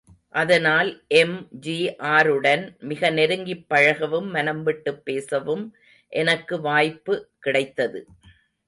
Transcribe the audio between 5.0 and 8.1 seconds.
பேசவும் எனக்கு வாய்ப்பு கிடைத்தது.